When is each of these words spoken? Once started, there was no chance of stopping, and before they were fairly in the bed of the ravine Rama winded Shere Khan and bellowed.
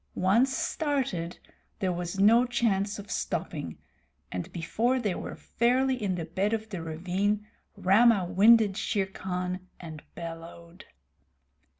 Once 0.15 0.51
started, 0.57 1.37
there 1.77 1.91
was 1.91 2.17
no 2.19 2.43
chance 2.43 2.97
of 2.97 3.11
stopping, 3.11 3.77
and 4.31 4.51
before 4.51 4.99
they 4.99 5.13
were 5.13 5.35
fairly 5.35 5.93
in 6.01 6.15
the 6.15 6.25
bed 6.25 6.53
of 6.53 6.69
the 6.69 6.81
ravine 6.81 7.45
Rama 7.77 8.25
winded 8.25 8.77
Shere 8.77 9.05
Khan 9.05 9.67
and 9.79 10.01
bellowed. 10.15 10.85